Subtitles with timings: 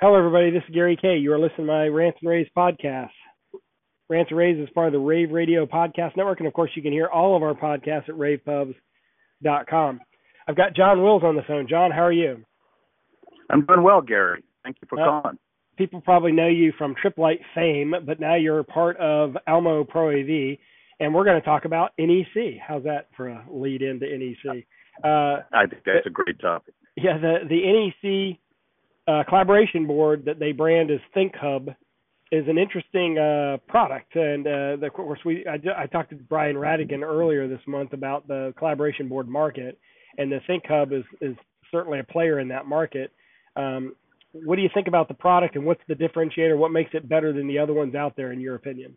[0.00, 0.50] Hello, everybody.
[0.50, 1.20] This is Gary Kayye.
[1.22, 3.10] You are listening to my Rants and Raves podcast.
[4.08, 6.82] Rants and Raves is part of the Rave Radio Podcast Network, and of course, you
[6.82, 10.00] can hear all of our podcasts at ravepubs.com.
[10.46, 11.66] I've got John Wills on the phone.
[11.68, 12.42] John, how are you?
[13.50, 14.42] I'm doing well, Gary.
[14.64, 15.38] Thank you for Uh, calling.
[15.76, 20.10] People probably know you from Tripp Lite fame, but now you're part of Almo Pro
[20.10, 20.58] AV,
[21.00, 22.56] and we're going to talk about NEC.
[22.60, 24.64] How's that for a lead into NEC?
[25.04, 26.74] Uh, I think that's a great topic.
[26.96, 27.62] yeah, the the
[28.02, 28.38] NEC
[29.08, 31.74] uh, collaboration board that they brand as ThinkHub
[32.30, 36.16] is an interesting uh, product, and uh, the, of course we I, I talked to
[36.16, 39.78] Brian Radigan earlier this month about the collaboration board market,
[40.18, 41.36] and the ThinkHub is is
[41.70, 43.12] certainly a player in that market.
[43.56, 43.94] Um,
[44.32, 46.56] what do you think about the product, and what's the differentiator?
[46.56, 48.94] What makes it better than the other ones out there, in your opinion?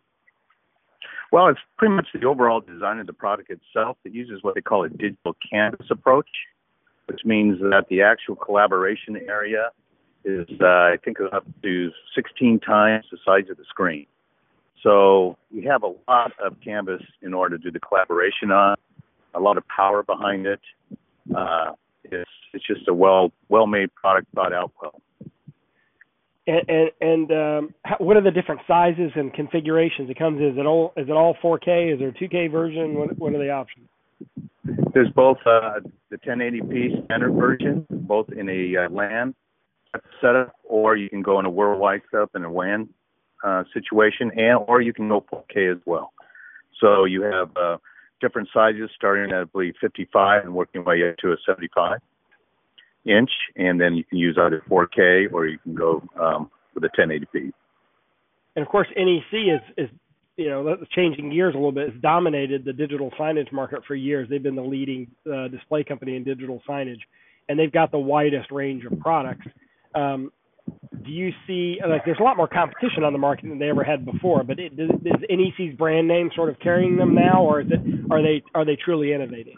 [1.32, 3.96] Well, it's pretty much the overall design of the product itself.
[4.04, 6.28] It uses what they call a digital canvas approach,
[7.06, 9.70] which means that the actual collaboration area
[10.24, 14.06] is, uh, I think, up to 16 times the size of the screen.
[14.84, 18.78] So we have a lot of canvas in order to do the collaboration on,
[19.34, 20.60] a lot of power behind it.
[21.36, 25.02] Uh, it's it's just a well well made product, thought out well.
[26.48, 30.40] And and, and um, how, what are the different sizes and configurations it comes?
[30.42, 30.48] in?
[30.48, 31.94] Is it all is it all 4K?
[31.94, 32.96] Is there a 2K version?
[32.96, 33.88] What what are the options?
[34.94, 39.34] There's both uh, the 1080p standard version, both in a uh, LAN
[40.22, 42.90] setup, or you can go in a worldwide setup in a WAN
[43.44, 46.14] uh, situation, and or you can go 4K as well.
[46.80, 47.78] So you have uh,
[48.22, 52.00] different sizes, starting at I believe 55 and working way up to a 75
[53.06, 56.90] inch, and then you can use either 4K or you can go um, with a
[56.90, 57.52] 1080p.
[58.56, 59.90] And of course, NEC is is
[60.38, 61.92] you know changing gears a little bit.
[61.92, 64.30] Has dominated the digital signage market for years.
[64.30, 67.02] They've been the leading uh, display company in digital signage,
[67.50, 69.48] and they've got the widest range of products.
[69.96, 70.32] Um,
[71.04, 73.84] do you see like there's a lot more competition on the market than they ever
[73.84, 74.44] had before?
[74.44, 78.22] But does, is NEC's brand name sort of carrying them now, or is it are
[78.22, 79.58] they are they truly innovating?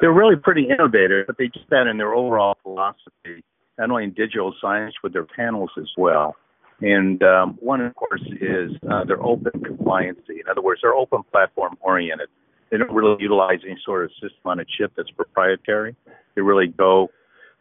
[0.00, 3.42] They're really pretty innovative, but they do that in their overall philosophy,
[3.78, 6.36] not only in digital signage, but their panels as well.
[6.82, 10.40] And um, one, of course, is uh, their open compliancy.
[10.40, 12.28] In other words, they're open platform oriented.
[12.70, 15.96] They don't really utilize any sort of system on a chip that's proprietary.
[16.34, 17.08] They really go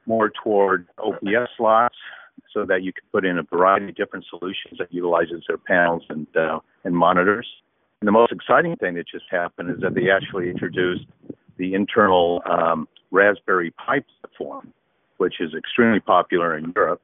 [0.05, 1.95] more toward OPS slots
[2.53, 6.03] so that you can put in a variety of different solutions that utilizes their panels
[6.09, 7.47] and uh, and monitors.
[8.01, 11.05] And the most exciting thing that just happened is that they actually introduced
[11.57, 14.73] the internal um, Raspberry Pi platform,
[15.17, 17.01] which is extremely popular in Europe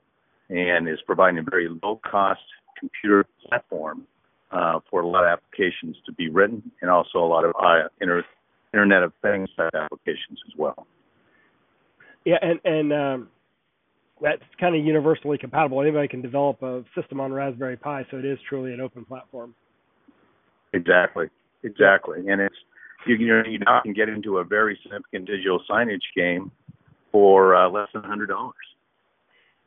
[0.50, 2.42] and is providing a very low cost
[2.78, 4.06] computer platform
[4.52, 7.88] uh, for a lot of applications to be written and also a lot of uh,
[8.02, 8.26] inter-
[8.74, 10.88] Internet of Things type applications as well.
[12.26, 13.28] Yeah, and and um,
[14.22, 15.82] that's kind of universally compatible.
[15.82, 19.56] Anybody can develop a system on Raspberry Pi, so it is truly an open platform.
[20.74, 21.26] Exactly,
[21.64, 22.56] exactly, and it's
[23.08, 26.52] you you, know, you now can get into a very significant digital signage game
[27.12, 28.56] for uh, less than a hundred dollars.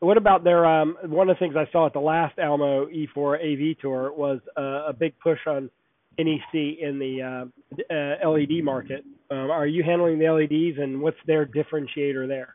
[0.00, 3.38] What about their um one of the things I saw at the last Almo E4
[3.40, 5.70] AV tour was uh, a big push on
[6.18, 9.04] NEC in the uh, uh, LED market.
[9.34, 12.54] Um, are you handling the LEDs and what's their differentiator there?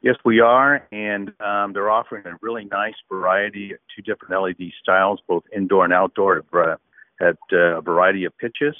[0.00, 4.72] Yes, we are, and um, they're offering a really nice variety of two different LED
[4.82, 6.42] styles, both indoor and outdoor,
[7.20, 8.74] at, uh, a variety of pitches.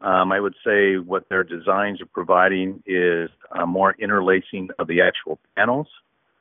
[0.00, 5.00] Um, I would say what their designs are providing is uh, more interlacing of the
[5.00, 5.86] actual panels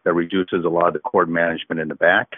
[0.04, 2.30] that reduces a lot of the cord management in the back,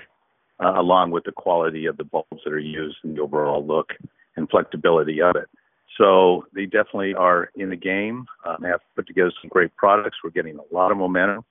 [0.64, 3.94] uh, along with the quality of the bulbs that are used and the overall look
[4.36, 5.50] and flexibility of it.
[5.98, 8.26] So they definitely are in the game.
[8.46, 10.18] Um, they have put together some great products.
[10.24, 11.46] We're getting a lot of momentum.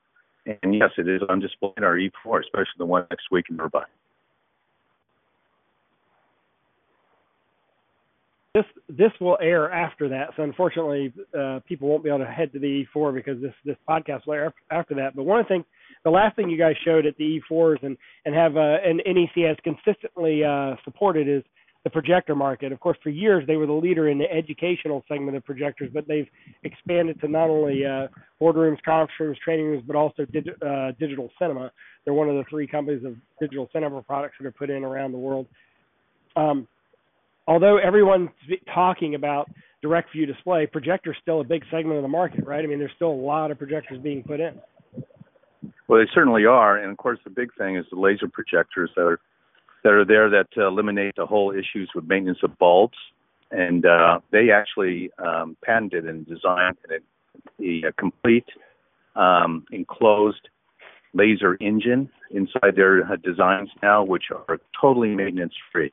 [0.47, 3.59] And yes, it is on display in our E4, especially the one next week in
[3.60, 3.84] Irvine.
[8.55, 12.52] This this will air after that, so unfortunately, uh, people won't be able to head
[12.52, 15.17] to the E4 because this this podcast will air after that.
[15.17, 15.64] But one of the things,
[16.05, 19.44] the last thing you guys showed at the E4s and and have uh, and NEC
[19.49, 21.43] has consistently uh, supported is
[21.84, 22.72] the projector market.
[22.72, 26.08] Of course, for years they were the leader in the educational segment of projectors, but
[26.08, 26.26] they've
[26.64, 28.08] expanded to not only uh,
[28.40, 31.70] boardrooms, conference rooms, training rooms, but also uh, digital cinema.
[32.04, 35.12] They're one of the three companies of digital cinema products that are put in around
[35.12, 35.46] the world.
[36.36, 36.66] Um,
[37.46, 38.30] although everyone's
[38.75, 39.48] talking about
[39.82, 42.64] direct view display, projectors still a big segment of the market, right?
[42.64, 44.58] I mean, there's still a lot of projectors being put in.
[45.87, 49.02] Well, they certainly are, and of course, the big thing is the laser projectors that
[49.02, 49.20] are
[49.84, 52.96] that are there that uh, eliminate the whole issues with maintenance of bulbs,
[53.50, 56.76] and uh, they actually um, patented and designed
[57.60, 58.46] a, a complete
[59.14, 60.48] um, enclosed
[61.12, 65.92] laser engine inside their uh, designs now, which are totally maintenance free.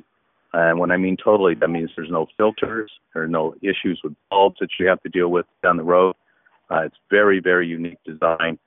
[0.54, 4.14] And when I mean totally, that means there's no filters, there are no issues with
[4.30, 6.16] bulbs that you have to deal with down the road.
[6.70, 8.58] Uh, it's very, very unique design,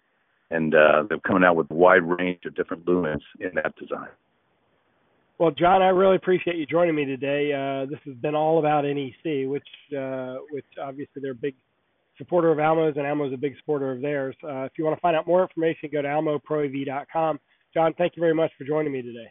[0.50, 4.08] and uh, they're coming out with a wide range of different lumens in that design.
[5.44, 7.52] Well, John, I really appreciate you joining me today.
[7.52, 11.54] Uh, this has been all about NEC, which, uh, which obviously they're a big
[12.16, 14.34] supporter of Almo's, and Almo's a big supporter of theirs.
[14.42, 17.38] Uh, if you want to find out more information, go to almoproav.com.
[17.74, 19.30] John, thank you very much for joining me today.